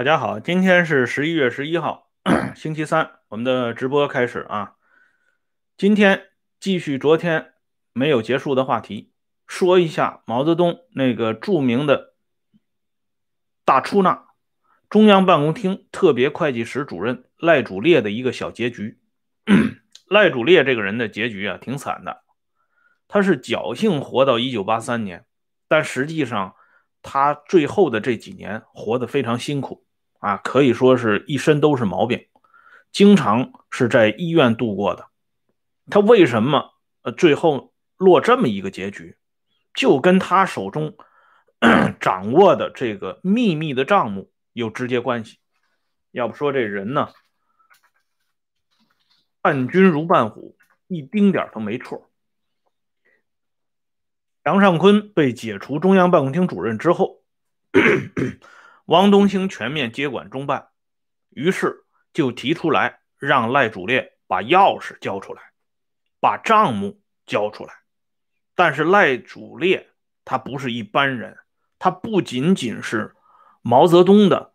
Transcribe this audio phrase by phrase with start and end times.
[0.00, 2.08] 大家好，今天是十一月十一号，
[2.56, 4.76] 星期三，我们的直播开始啊。
[5.76, 6.28] 今天
[6.58, 7.52] 继续昨天
[7.92, 9.12] 没有结束的话题，
[9.46, 12.14] 说一下毛泽东那个著名的
[13.66, 14.28] 大出纳、
[14.88, 19.02] 中央办公厅特别会计室主任赖主烈的一个小结局。
[20.08, 22.22] 赖主烈这个人的结局啊，挺惨的。
[23.06, 25.26] 他是侥幸活到一九八三年，
[25.68, 26.56] 但实际上。
[27.02, 29.86] 他最后的这几年活得非常辛苦
[30.20, 32.28] 啊，可以说是一身都是毛病，
[32.92, 35.08] 经常是在医院度过的。
[35.90, 36.70] 他为什么
[37.02, 39.16] 呃最后落这么一个结局，
[39.74, 40.96] 就跟他手中
[42.00, 45.38] 掌握的这个秘密的账目有直接关系。
[46.12, 47.08] 要不说这人呢，
[49.40, 52.10] 伴君如伴虎，一丁点都没错。
[54.44, 57.22] 杨尚昆被解除中央办公厅主任之后，
[58.90, 60.70] 汪东兴全面接管中办，
[61.28, 65.52] 于是就提出来让赖主烈把钥匙交出来，
[66.18, 67.72] 把账目交出来。
[68.56, 69.90] 但是赖主烈
[70.24, 71.38] 他不是一般人，
[71.78, 73.14] 他不仅仅是
[73.62, 74.54] 毛泽东的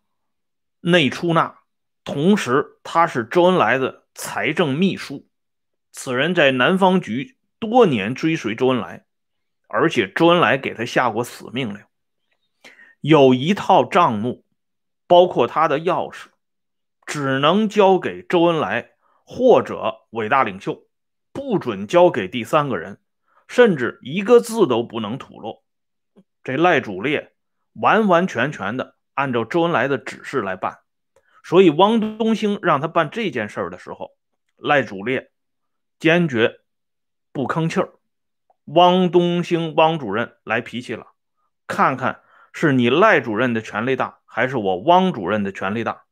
[0.82, 1.60] 内出纳，
[2.04, 5.30] 同时他是周恩来的财政秘书。
[5.94, 9.06] 此人在南方局多年追随周恩来。
[9.70, 11.82] 而且周恩来给他下过死命令，
[13.08, 14.44] 有一套账目，
[15.06, 16.26] 包括他的钥匙，
[17.06, 20.88] 只能交给周恩来或者伟大领袖，
[21.32, 23.00] 不准交给第三个人，
[23.48, 25.62] 甚至一个字都不能吐露。
[26.44, 27.36] 这赖主烈
[27.74, 30.80] 完完全全的按照周恩来的指示来办，
[31.44, 34.14] 所以汪东兴让他办这件事的时候，
[34.56, 35.30] 赖主烈
[36.00, 36.56] 坚决
[37.32, 37.94] 不吭气儿。
[38.64, 41.06] 汪东兴，汪主任来脾气了，
[41.68, 42.24] 看看
[42.58, 46.06] 是你赖主任的权力大，还是我汪主任的权力大？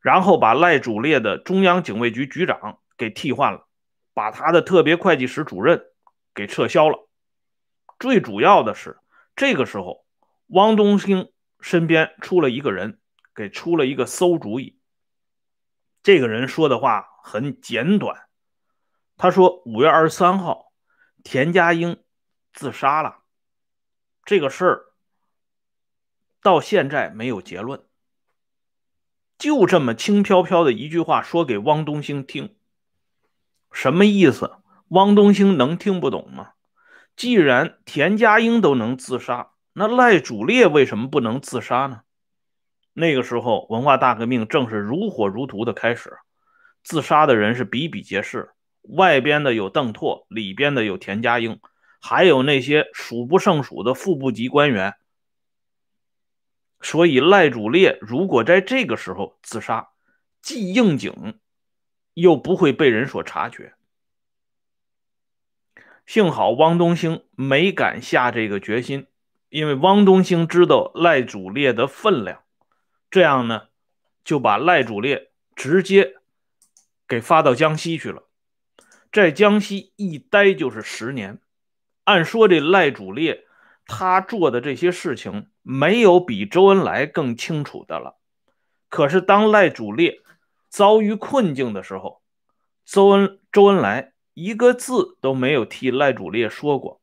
[0.00, 3.66] 然后把赖主列的中央警卫局局长给替换了，
[4.14, 5.84] 把他的特别会计室主任
[6.34, 7.06] 给撤销了。
[7.98, 8.98] 最主要的是，
[9.36, 10.06] 这个时候
[10.46, 11.30] 汪东兴
[11.60, 12.98] 身边出了一个人，
[13.34, 14.78] 给出了一个馊主意。
[16.02, 18.22] 这个人说的话很简短，
[19.18, 20.72] 他说：“五月二十三号。”
[21.22, 22.02] 田家英
[22.54, 23.18] 自杀了，
[24.24, 24.86] 这个事儿
[26.42, 27.80] 到现在没有结论，
[29.38, 32.56] 就这么轻飘飘的一句话说给汪东兴听，
[33.70, 34.56] 什么意思？
[34.88, 36.50] 汪东兴能听不懂吗？
[37.14, 42.00] 既然田家英都能自杀，那赖主烈为什么不能自杀呢？
[42.94, 46.18] 那个时候文化大革命正是如火如荼的开始，
[46.82, 48.50] 自杀的人是比比皆是。
[48.82, 51.60] 外边的有邓拓，里边的有田家英，
[52.00, 54.96] 还有那些数不胜数的副部级官员。
[56.82, 59.90] 所以赖主烈如果在这个时候自杀，
[60.42, 61.38] 既应景，
[62.14, 63.74] 又不会被人所察觉。
[66.04, 69.06] 幸好汪东兴没敢下这个决心，
[69.48, 72.42] 因为汪东兴知道赖主烈的分量，
[73.08, 73.68] 这样呢，
[74.24, 76.16] 就把赖主烈直接
[77.06, 78.28] 给发到江西去了。
[79.12, 81.38] 在江西一待就是十年，
[82.02, 83.46] 按说这赖主烈
[83.86, 88.18] 他做的这些事情，没有比周恩来更清楚的了。
[88.88, 90.20] 可是当赖主烈
[90.68, 92.22] 遭遇困境的时候，
[92.84, 97.00] 周恩周恩来一个字都没有替赖主烈说过，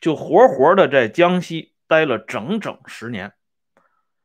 [0.00, 3.32] 就活活的在江西待了整整十年，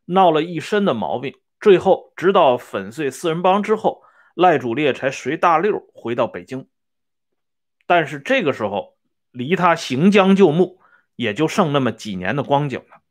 [0.06, 1.36] 闹了一身的毛病。
[1.60, 4.04] 最后直到粉碎四人帮之后，
[4.36, 6.68] 赖主烈才随大溜回到北京。
[7.86, 8.98] 但是这个时候，
[9.32, 10.82] 离他行将就木
[11.16, 13.03] 也就剩那么几年的光景了。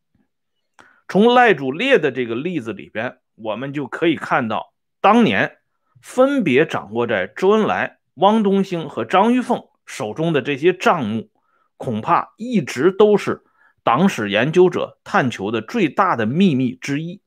[1.12, 5.59] 从赖主烈的这个例子里边，我们就可以看到，当年
[6.00, 11.31] 分别掌握在周恩来、汪东兴和张玉凤手中的这些账目，
[11.76, 13.43] 恐怕一直都是
[13.82, 17.20] 党史研究者探求的最大的秘密之一。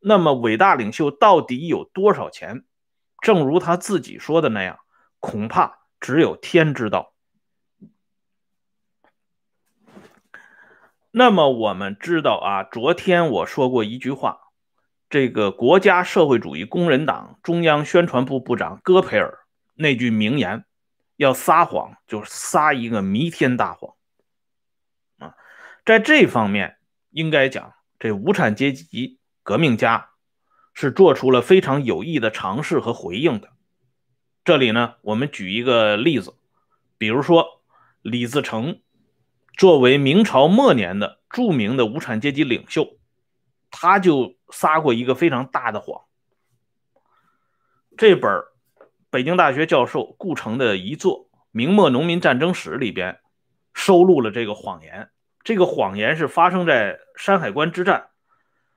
[0.00, 2.64] 那么，伟大领袖到底有多少钱？
[3.22, 4.80] 正如他自己说的那样，
[5.20, 5.78] 恐怕。
[6.00, 7.13] 只有天知道。
[11.16, 14.48] 那么我们知道啊，昨天我说过一句话，
[15.08, 20.64] 这个国家社会主义工人党中央宣传部部长戈培尔那句名言
[21.14, 23.94] ：“要撒谎就撒一个弥天大谎。”
[25.18, 25.36] 啊，
[25.84, 26.78] 在这方面
[27.10, 30.10] 应该讲，这无产阶级革命家
[30.72, 33.50] 是做出了非常有益的尝试和回应的。
[34.44, 36.34] 这里呢，我们举一个例子，
[36.98, 37.62] 比如说
[38.02, 38.80] 李自成，
[39.56, 42.98] 作为明朝末年的著名的无产阶级领袖，
[43.70, 46.02] 他就撒过一个非常大的谎。
[47.96, 48.42] 这本
[49.10, 53.20] 北京大学教授顾城的遗作《明末农民战争史》里边
[53.72, 55.10] 收录了这个谎言。
[55.44, 58.08] 这个谎言是发生在山海关之战，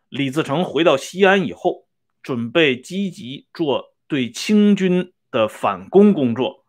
[0.09, 1.87] 李自成回到西安以后，
[2.21, 6.65] 准备积极做对清军的反攻工作。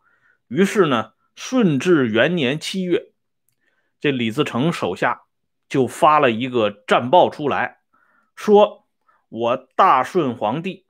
[0.47, 3.08] 于是呢，顺治元年七月，
[3.99, 5.23] 这李自成手下
[5.67, 7.79] 就发了一个战报出来，
[8.35, 8.87] 说
[9.29, 10.85] ：“我大顺皇帝。”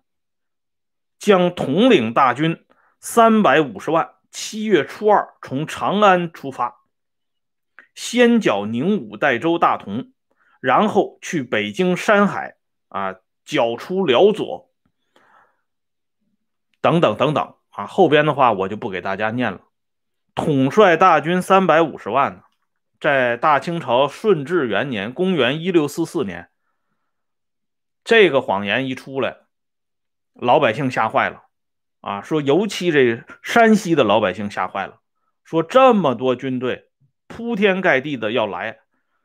[1.19, 2.65] 将统领大军
[3.01, 6.79] 三百五十万，七月初二从长安出发，
[7.94, 10.13] 先剿宁武、代州、大同，
[10.62, 12.55] 然后去北京、山海
[12.88, 14.71] 啊，剿除辽左，
[16.79, 17.85] 等等等等啊。
[17.85, 19.59] 后边的话我就不给大家念了。
[20.35, 22.44] 统帅大军三百五十万呢，
[23.00, 26.50] 在大清朝顺治元年（公元一六四四年），
[28.04, 29.38] 这个谎言一出来。
[30.34, 31.44] 老百姓吓坏了，
[32.01, 35.00] 啊，说尤其这山西的老百姓吓坏了，
[35.44, 36.90] 说这么多军队
[37.28, 38.80] 铺天盖地的要来，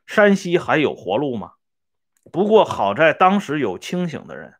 [0.05, 1.51] 山西还有活路吗？
[2.31, 4.55] 不过好在当时有清醒的人，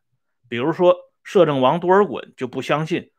[0.48, 3.10] 比如说摄政王多尔衮就不相信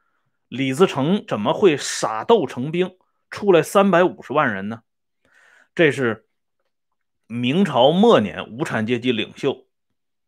[0.47, 2.95] 李自成怎么会傻斗成兵
[3.29, 4.81] 出来三百五十万人呢？
[5.77, 6.25] 这是
[7.27, 9.67] 明朝末年无产阶级领袖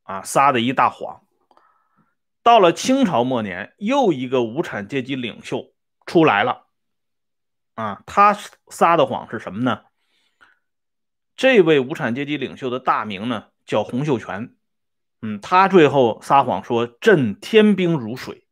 [0.03, 1.23] 啊撒的一大谎。
[2.43, 5.73] 到了清朝末年，又一个无产阶级领袖
[6.05, 6.67] 出来了，
[7.73, 8.37] 啊，他
[8.67, 9.85] 撒的谎是什么呢？
[11.35, 14.55] 这位无产阶级领袖的大名呢叫洪秀全，
[15.23, 18.45] 嗯，他最后撒谎说朕天兵如水，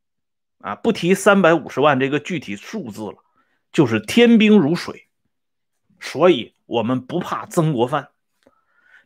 [0.62, 3.24] 啊，不提三百五十万这个具体数字了，
[3.72, 5.08] 就是天兵如水，
[6.00, 8.12] 所以我们不怕曾国藩。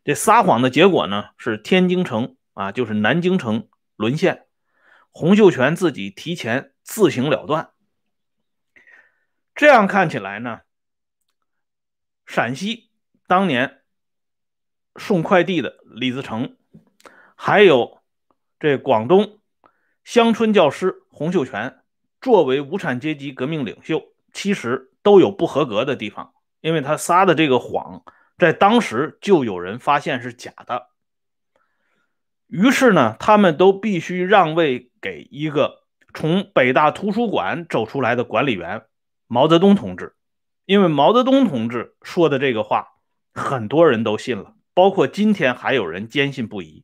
[0.03, 4.47] 这撒谎的结果呢是天津城啊，就是南京城沦陷。
[5.11, 7.71] 洪秀全自己提前自行了断，
[9.53, 10.61] 这样看起来呢，
[12.25, 12.89] 陕西
[13.27, 13.81] 当年
[14.95, 16.55] 送快递的李自成，
[17.35, 18.01] 还有
[18.57, 19.39] 这广东
[20.03, 21.83] 乡村教师洪秀全，
[22.21, 28.03] 作为无产阶级革命领袖，其实都有不合格的地方，因为他撒的这个谎，
[28.37, 30.87] 在当时就有人发现是假的。
[32.47, 38.83] 于是呢，他们都必须让位给一个从北大图书馆走出来的管理员
[39.27, 40.15] 毛泽东同志，
[40.65, 42.87] 因为毛泽东同志说的这个话，
[43.33, 46.83] 很多人都信了，包括今天还有人坚信不疑。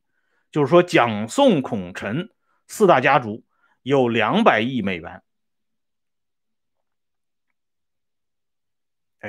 [0.50, 2.30] 就是说，蒋宋孔陈
[2.66, 3.44] 四大家族
[3.82, 5.22] 有两百亿美元。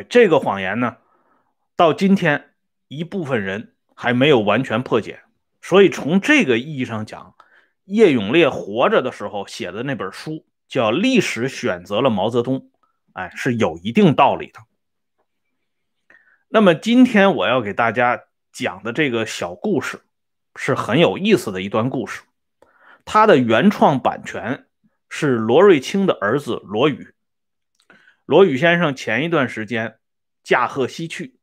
[0.03, 0.97] 这个谎言呢，
[1.75, 2.51] 到今天
[2.87, 5.21] 一部分人还没有完全破解。
[5.61, 7.35] 所以从这个意义上讲，
[7.85, 12.59] 叶永烈活着的时候写的那本书叫《历史选择了毛泽东》，
[13.13, 14.59] 哎，是有一定道理的。
[16.47, 20.01] 那么今天我要给大家讲的这个小故事，
[20.55, 22.21] 是很有意思的一段故事。
[23.05, 24.65] 它的原创版权
[25.09, 27.13] 是罗瑞卿的儿子罗宇。
[28.29, 29.97] 罗宇先生前一段时间
[30.43, 31.39] 驾鹤西去，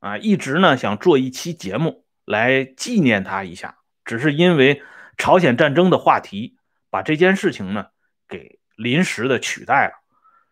[0.00, 2.04] 啊，一直呢想做一期节目。
[2.26, 4.82] 来纪念他一下，只是因为
[5.16, 6.58] 朝鲜战争的话题，
[6.90, 7.86] 把这件事情呢
[8.28, 9.94] 给临时的取代了，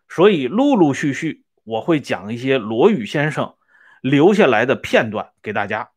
[0.08, 3.54] 所以陆陆续续我会讲一些罗宇先生
[4.00, 5.90] 留下来的片段给大家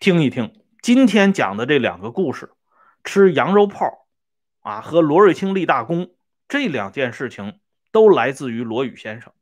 [0.00, 0.52] 听一听。
[0.82, 2.50] 今天讲的这两个故事，
[3.04, 4.08] 吃羊肉泡
[4.62, 6.10] 啊和罗瑞卿立大功
[6.48, 7.60] 这两件事情，
[7.92, 9.32] 都来自于罗宇先生，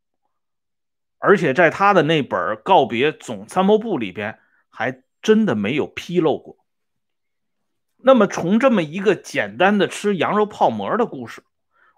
[1.18, 4.38] 而且在他的那本告别总参谋部里边。
[4.68, 6.58] 还真的没有披露过。
[7.96, 11.42] 那么，从这么一个简单的吃羊肉泡馍的故事，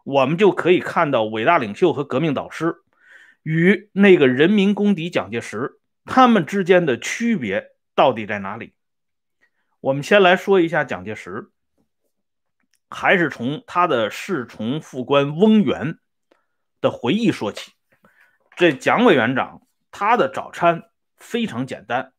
[0.05, 2.77] 我们就可以看到伟大领袖和革命导师
[3.43, 8.75] 与那个人民公敌蒋介石他们之间的区别到底在哪里？
[9.81, 11.51] 我们先来说一下蒋介石，
[12.89, 15.99] 还是从他的侍从副官翁源
[16.81, 17.73] 的回忆说起。
[18.57, 20.85] 这蒋委员长他的早餐
[21.17, 22.13] 非常简单。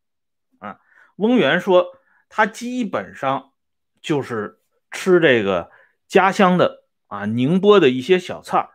[0.60, 0.80] 啊
[1.16, 1.98] 翁源说
[2.30, 3.52] ：“他基本上
[4.02, 4.60] 就是
[4.92, 5.70] 吃这个
[6.08, 8.70] 家乡的啊宁波的一些小菜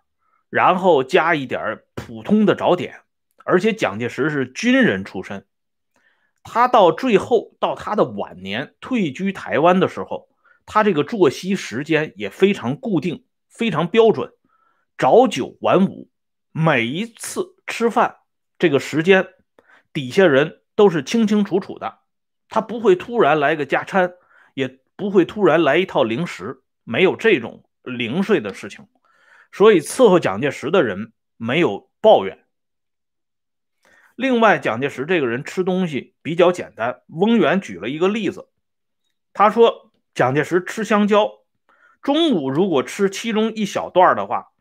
[0.50, 3.00] 然后加一点普通的早点。
[3.47, 5.47] 而且蒋介石是军人出身，
[6.43, 10.31] 他到最后到他的晚年退居台湾的时候，
[10.64, 14.33] 他这个作息时间也非常固定，非常标准，
[14.99, 16.11] 早九晚五。
[16.53, 18.19] 每一次吃饭
[18.59, 19.27] 这个时间，
[19.93, 21.99] 底下人都是清清楚楚的。”
[22.49, 24.13] 他不会突然来个加餐，
[24.55, 28.87] 也不会突然来一套零食，没有这种零碎的事情，
[29.51, 32.45] 所以伺候蒋介石的人没有抱怨。
[34.15, 37.03] 另外，蒋介石这个人吃东西比较简单。
[37.09, 38.49] 翁源举了一个例子，
[39.33, 41.33] 他说蒋介石吃香蕉，
[42.01, 44.53] 中午如果吃其中一小段的话，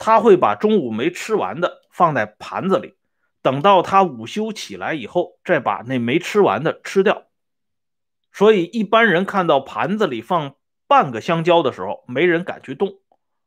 [0.00, 2.96] 他会把中午没吃完的放在盘子里，
[3.42, 7.26] 等到他午休起来以后，再把那没吃完的吃掉。
[8.32, 10.54] 所以一般人看到盘子里放
[10.88, 13.00] 半个香蕉的时候，没人敢去动，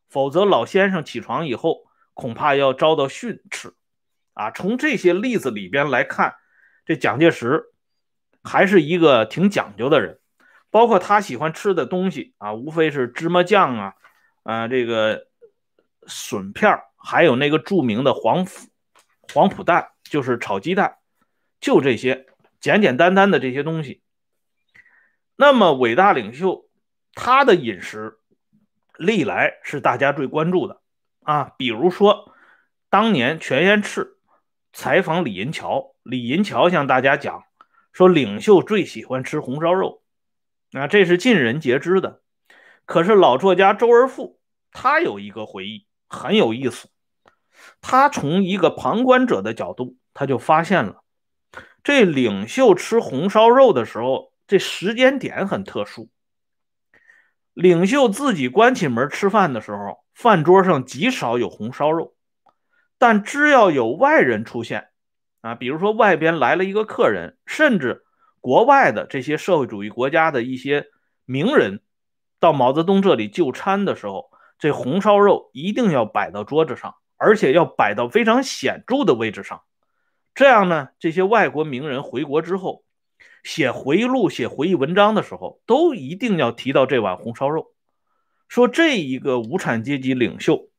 [0.07, 3.73] 否则老先生起床以后恐怕要遭到训斥。
[4.33, 6.35] 啊，从这些例子里边来看，
[6.85, 7.63] 这蒋介石
[8.43, 10.19] 还是一个挺讲究的人，
[10.69, 13.93] 包括他喜欢吃的东西啊，无非是芝麻酱啊，
[14.43, 15.27] 啊，这个
[16.07, 18.47] 笋片还有那个著名的黄
[19.33, 20.97] 黄浦蛋，就是炒鸡蛋，
[21.59, 22.25] 就这些
[22.59, 24.01] 简简单单的这些东西。
[25.35, 26.69] 那么伟大领袖
[27.13, 28.17] 他的饮食
[28.97, 30.81] 历来是大家最关注的
[31.23, 32.33] 啊，比如说
[32.89, 34.17] 当年全燕赤。
[34.75, 37.43] 采访李银桥，李银桥向大家讲
[37.91, 40.01] 说，领袖最喜欢吃红烧肉，
[40.71, 42.23] 啊，这是尽人皆知的。
[42.87, 44.39] 可是老作家周而复
[44.71, 46.87] 他有一个回忆很有意思，
[47.81, 51.03] 他从一个旁观者的角度，他就发现了
[51.83, 56.09] 这领袖吃红烧肉的时候，这时间点很特殊。
[57.53, 62.15] 领袖自己关起门吃饭的时候，饭桌上极少有红烧肉。
[62.97, 64.87] 但只要有外人出现，
[65.41, 68.03] 啊，比如说外边来了一个客人，甚至
[68.39, 70.85] 国外的这些社会主义国家的一些
[71.25, 71.81] 名人
[72.39, 79.63] 到毛泽东这里就餐的时候，这红烧肉一定要摆到桌子上，而且要摆到非常显著的位置上。
[80.33, 82.83] 这样呢，这些外国名人回国之后
[83.43, 87.73] 写回忆录、写回忆文章的时候，都一定要提到这碗红烧肉，
[88.47, 90.69] 说这一个无产阶级领袖。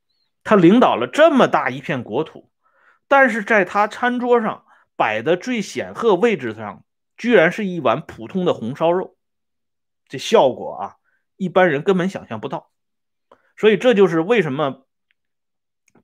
[0.42, 2.50] 他领导了这么大一片国土，
[3.08, 4.64] 但是在他餐桌上
[4.96, 6.84] 摆的最显赫位置上，
[7.16, 9.16] 居然是一碗普通的红烧肉，
[10.06, 10.96] 这效果啊，
[11.36, 12.70] 一般人根本想象不到。
[13.56, 14.86] 所以这就是为什么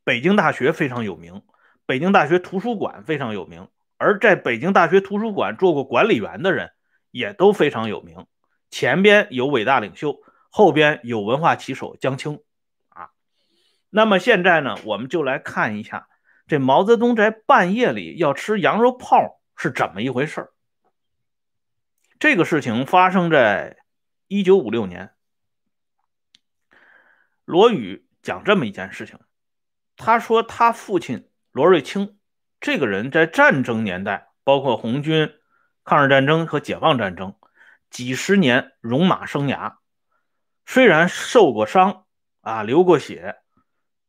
[0.04, 1.42] 北京大学非常有名，
[1.86, 6.70] 北京大学图书馆非常有名，而在北京大学图书馆做过管理员的人
[7.10, 8.26] 也都非常有名。
[8.70, 12.40] 前边有伟大领袖，后边有文化旗手江青
[12.88, 13.10] 啊。
[13.90, 16.08] 那么现在呢，我们就来看一下
[16.46, 20.50] 这毛泽东在半夜里要吃羊肉泡是怎么一回事
[22.18, 23.76] 这个事情发生在
[24.28, 25.10] 一九五六年。
[27.50, 29.18] 罗宇讲这么一件事情，
[29.96, 32.16] 他说他父亲罗瑞卿
[32.60, 35.32] 这个人在战争年代，包括红军、
[35.82, 37.34] 抗日战争和解放战争，
[37.90, 39.74] 几十年戎马生涯，
[40.64, 42.06] 虽然受过伤
[42.42, 43.36] 啊，流过血。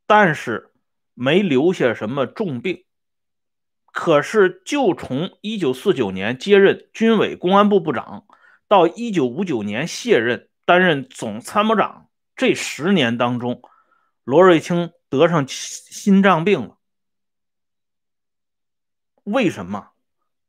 [0.04, 0.72] 但是
[1.14, 2.84] 没留下什么重病，
[3.92, 8.26] 可是就从一九四九年接任军委公安部部长，
[8.68, 13.62] 到一九五九年卸任担任总参谋长这十年当中，
[14.24, 16.78] 罗瑞卿得上心脏病了。
[19.24, 19.90] 为什么？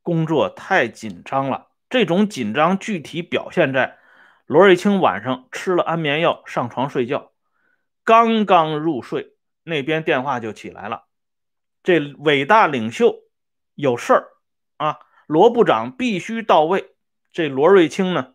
[0.01, 1.69] 工作太紧张了。
[1.89, 3.99] 这种紧张具体表现在
[4.47, 7.31] 罗瑞卿晚上吃了安眠药上床睡觉，
[8.03, 9.35] 刚刚入睡。
[9.63, 11.05] 那边电话就起来了，
[11.83, 13.15] 这伟大领袖
[13.75, 14.27] 有事儿
[14.75, 16.95] 啊，罗部长必须到位。
[17.31, 18.33] 这罗瑞卿呢，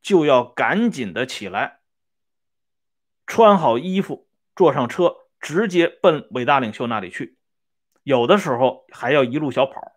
[0.00, 1.79] 就要赶紧的起来，
[3.30, 7.38] 穿好衣服，坐上车，直接奔伟大领袖那里去。
[8.02, 9.92] 有的时候还要一路小跑。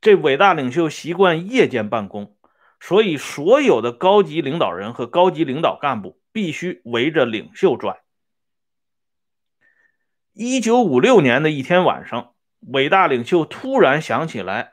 [0.00, 2.38] 这伟大领袖习惯夜间办公，
[2.80, 7.98] 所以所有的高级领导人和高级领导干部必须围着领袖转。
[10.32, 14.72] 一九五六年的一天晚上，伟大领袖突然想起来，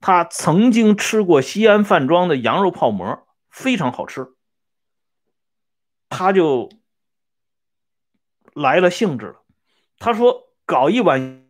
[0.00, 4.28] 他曾经吃过西安饭庄的羊肉泡馍，非常好吃。
[6.16, 6.70] 他就
[8.52, 9.42] 来了兴致了。
[9.98, 11.48] 他说：“搞一碗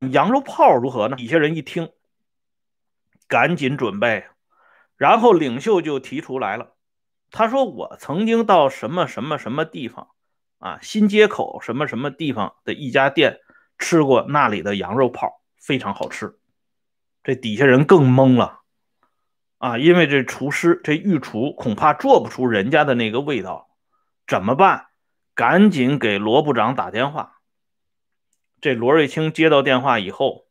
[0.00, 1.92] 羊肉泡如何呢？”底下人一听，
[3.28, 4.26] 赶紧准备。
[4.96, 6.74] 然后领袖就提出来了。
[7.30, 10.10] 他说：“我曾经到什么什么什么地方。”
[10.58, 13.40] 啊，新街口什么什么地方的一家店
[13.78, 16.38] 吃过那里的羊肉泡，非常好吃。
[17.22, 18.62] 这底下人更懵了
[19.58, 23.68] 啊，因为这厨师这御厨恐怕做不出人家的那个味道，
[24.26, 24.88] 怎么办？
[25.34, 27.40] 赶紧给罗部长打电话。
[28.60, 30.46] 这罗瑞卿接到电话以后，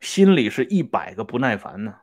[0.00, 1.96] 心里是一百个不耐烦呢。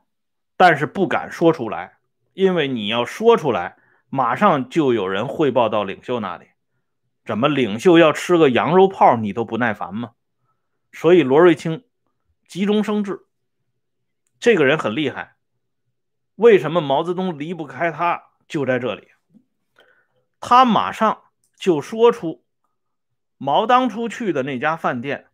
[0.57, 1.97] 但是不敢说出来，
[2.33, 3.77] 因为你要说出来，
[4.09, 6.47] 马上就有人汇报到领袖那里。
[7.25, 10.11] 怎么领袖要吃个羊肉泡，你都不耐烦吗？
[10.91, 11.85] 所以罗瑞卿
[12.47, 13.21] 急中生智，
[14.41, 15.35] 这个人很厉害。
[16.35, 18.23] 为什么毛泽东离不开他？
[18.47, 19.07] 就在这里，
[20.41, 21.21] 他马上
[21.55, 22.43] 就说出
[23.37, 25.27] 毛当初去的那家饭店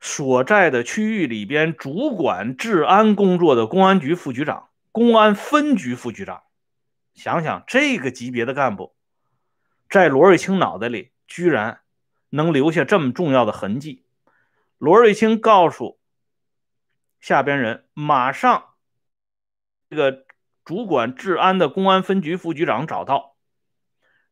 [0.00, 6.42] 所在的区域里边主管治安工作的公安局副局长、公安分局副局长。
[7.14, 8.94] 想想这个级别的干部。
[9.88, 11.80] 在罗瑞卿脑袋里，居然
[12.30, 14.04] 能留下这么重要的痕迹。
[14.76, 15.98] 罗瑞卿告诉
[17.20, 18.74] 下边人，马上
[19.90, 20.26] 这个
[20.64, 23.36] 主管治安的公安分局副局长找到，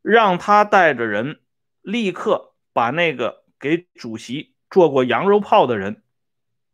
[0.02, 1.40] 让他带着人
[1.80, 6.02] 立刻把那个给主席做过羊肉泡的人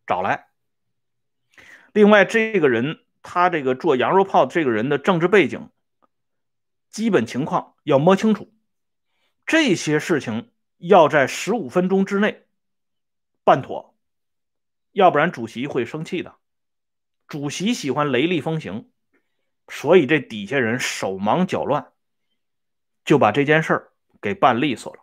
[0.07, 0.49] 找来。
[1.93, 5.71] 另外，这个人他这个做羊肉泡这个人的政治背景、
[6.91, 8.53] 基本情况要摸清楚。
[9.45, 12.47] 这些事情要在十五分钟之内
[13.43, 13.90] 办妥，
[14.93, 16.37] 要不然主席会生气的。
[17.29, 18.91] 主席喜欢雷厉风行，
[19.69, 21.93] 所以这底下人手忙脚乱，
[23.05, 25.03] 就把这件事儿给办利索了，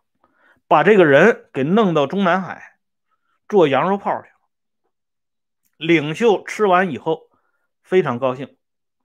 [0.67, 2.79] 把这个人给弄到中南海
[3.47, 4.35] 做羊肉泡去了。
[5.77, 7.29] 领袖吃完以后
[7.81, 8.57] 非常高兴，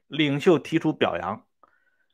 [0.09, 1.47] 领袖提出表扬，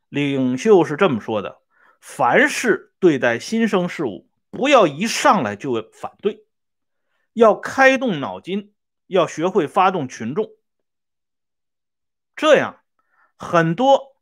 [0.08, 1.62] 领袖是这么说的。
[2.00, 6.44] 凡是对待新生事物，不要一上来就反对，
[7.32, 8.74] 要开动脑筋，
[9.06, 10.50] 要学会发动群众，
[12.34, 12.80] 这样
[13.36, 14.16] 很多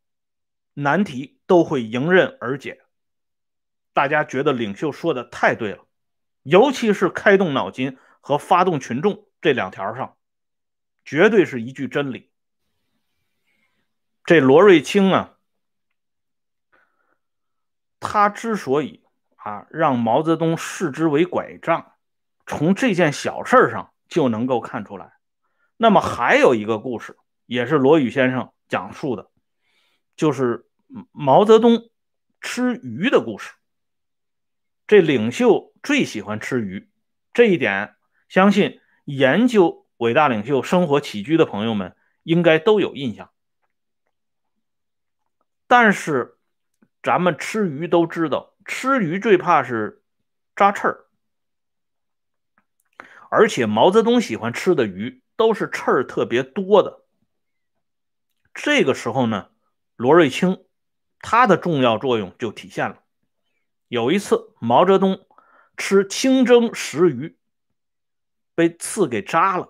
[0.73, 2.81] 难题都会迎刃而解。
[3.93, 5.87] 大家觉得领袖说的太对了，
[6.43, 10.17] 尤其是开动脑筋和发动群众这两条上，
[11.03, 12.31] 绝对是一句真理。
[14.23, 15.33] 这罗瑞卿啊。
[17.99, 19.03] 他之所以
[19.37, 21.93] 啊让毛泽东视之为拐杖，
[22.47, 25.13] 从这件小事上就能够看出来。
[25.75, 29.29] 那么还有一个故事，也是罗宇先生讲述的，
[30.15, 30.65] 就是
[31.11, 31.91] 毛泽东
[32.41, 33.53] 吃鱼的故事。
[34.87, 36.89] 这领袖最喜欢吃鱼，
[37.33, 37.95] 这一点
[38.27, 43.29] 相信研究伟大领袖生活起居的朋友们应该都有印象。
[45.67, 46.33] 但是。
[47.03, 50.03] 咱们吃鱼都知道，吃鱼最怕是
[50.57, 51.05] 扎刺儿，
[53.29, 57.03] 而且毛泽东喜欢吃的鱼都是刺儿特别多的。
[58.53, 59.49] 这个时候呢，
[59.95, 60.65] 罗瑞卿
[61.19, 63.03] 他的重要作用就体现了。
[63.87, 65.25] 有一次，毛泽东
[65.77, 67.37] 吃清蒸石鱼，
[68.55, 69.69] 被刺给扎了，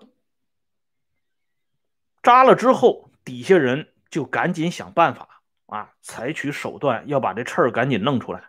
[2.22, 5.28] 扎了之后，底下人就赶紧想办法。
[5.66, 5.92] 啊！
[6.00, 8.48] 采取手段要把这刺儿赶紧弄出来。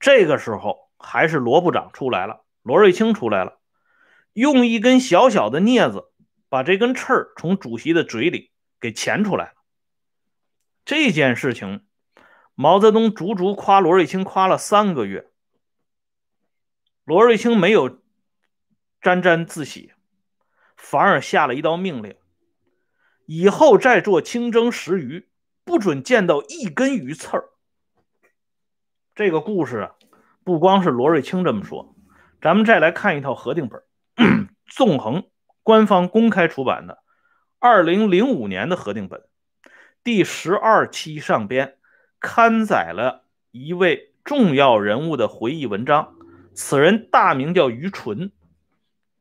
[0.00, 3.57] 这个时候还是罗部长出来了，罗瑞卿出来了，
[4.38, 6.12] 用一根小小的镊子
[6.48, 9.52] 把这根刺儿从主席的嘴里给钳出来了。
[10.84, 11.84] 这件事情，
[12.54, 15.28] 毛泽东足足夸罗瑞卿夸了三个月。
[17.04, 18.00] 罗瑞卿没有
[19.00, 19.92] 沾沾自喜，
[20.76, 22.14] 反而下了一道命令：
[23.26, 25.28] 以后再做清蒸石鱼。
[25.64, 27.50] 不准见到一根鱼刺儿。
[29.14, 29.96] 这个故事啊，
[30.42, 31.94] 不光是罗瑞卿这么说，
[32.40, 33.82] 咱们再来看一套核定本，
[34.66, 35.30] 纵横
[35.62, 37.02] 官方公开出版的
[37.58, 39.24] 二零零五年的核定本，
[40.04, 41.78] 第十二期上边
[42.20, 46.14] 刊载了一位重要人物的回忆文章。
[46.54, 48.32] 此人大名叫于纯，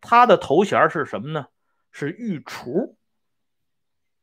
[0.02, 1.48] 他的头衔是什么呢？
[1.92, 2.98] 是御厨，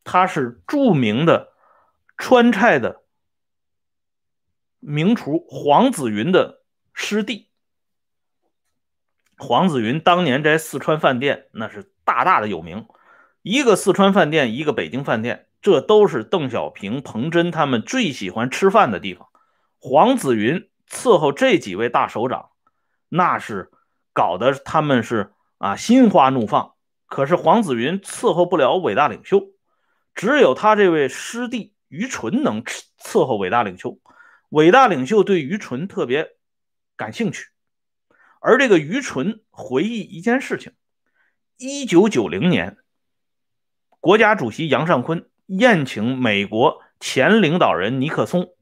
[0.04, 1.54] 他是著名的。
[2.16, 3.02] 川菜的
[4.78, 7.50] 名厨黄子云的师弟，
[9.38, 12.86] 黄子云当年在四川饭店那是大大的有名，
[13.42, 19.28] 一个四川饭店，一个北京饭店，这都是邓小平、彭真他们最喜欢吃饭的地方。
[19.78, 22.50] 黄子云伺候这几位大首长，
[23.08, 23.70] 那是
[24.12, 26.72] 搞得他们是啊心花怒放。
[27.06, 29.48] 可是黄子云伺候不了伟大领袖，
[30.14, 31.72] 只有他这位师弟。
[31.88, 34.00] 于纯能伺候伟大领袖，
[34.48, 36.30] 伟大领袖对于纯特别
[36.96, 37.50] 感兴趣。
[38.46, 40.74] 而这个于纯回忆一件事情：
[41.56, 42.76] 一九九零年，
[44.00, 48.54] 国家主席杨尚昆宴请美国前领导人尼克松，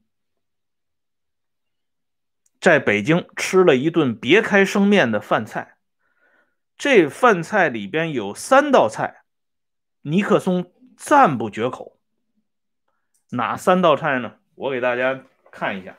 [2.61, 5.75] 在北京吃了一顿别开生面的饭菜。
[6.77, 9.25] 这饭菜里边有三道菜，
[10.03, 11.99] 尼克松赞不绝口。
[13.31, 14.37] 哪三道菜呢？
[14.55, 15.97] 我给大家看一下。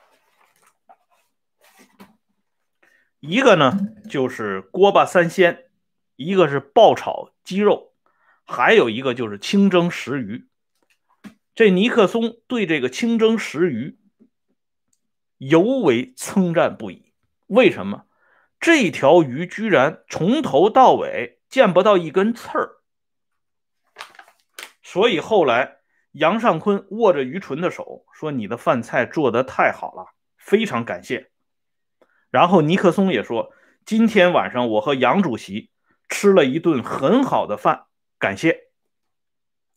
[3.27, 3.79] 一个呢
[4.11, 5.71] 就是锅巴三鲜，
[6.17, 7.95] 一个是爆炒鸡肉，
[8.45, 10.47] 还有一个就是清蒸石鱼。
[11.55, 13.99] 这尼克松对这个清蒸石鱼
[15.39, 17.15] 尤为称赞不已。
[17.47, 18.05] 为什么？
[18.61, 22.77] 这条鱼居然从头到尾见不到一根刺儿。
[24.83, 25.79] 所以后来
[26.13, 31.31] 杨尚昆握着于纯的手说：“你的饭菜做得太好了，非常感谢。”
[32.35, 33.53] 然后尼克松也说
[33.87, 35.71] ：“今天晚上我和杨主席
[36.09, 37.85] 吃了一顿很好的饭，
[38.19, 38.63] 感谢。”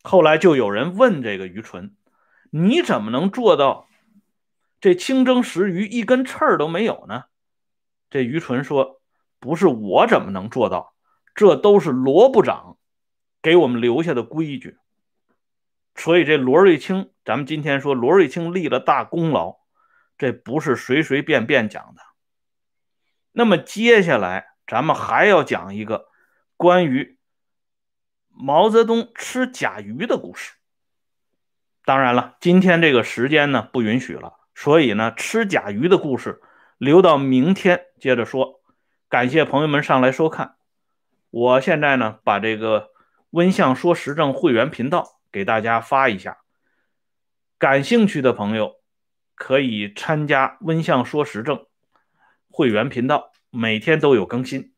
[0.02, 1.96] 后来就有人问这个于纯
[2.50, 3.88] ：“你怎么能做到
[4.82, 7.26] 这清蒸石鱼一根刺儿都没有呢？”
[8.10, 9.02] 这于纯说
[9.40, 10.96] ：“不是我怎么能做到，
[11.36, 12.80] 这都是罗部长
[13.40, 14.78] 给我们留下的规矩。
[15.94, 19.58] 所以这罗瑞卿，咱们今天说罗瑞卿立了大功劳，
[20.18, 22.07] 这不是随随便便讲的。
[23.38, 26.08] 那么接下来咱们还要讲一个
[26.56, 27.20] 关于……”
[28.34, 30.56] 毛泽东吃甲鱼的故事。
[31.86, 36.42] 当然了，今天这个时间呢不允许了，所以呢，吃甲鱼的故事
[36.80, 38.60] 留到明天接着说。
[39.08, 40.56] 感谢朋友们上来收看。
[41.30, 42.90] 我现在呢把这个
[43.30, 46.40] 温相说时政会员频道给大家发一下，
[47.60, 48.78] 感兴趣的朋友
[49.36, 51.67] 可以参加温相说时政
[52.58, 54.74] 会员频道，每天都有更新。